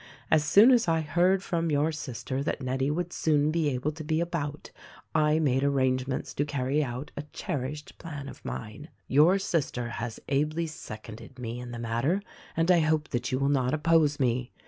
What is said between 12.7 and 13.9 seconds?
I hope that you will not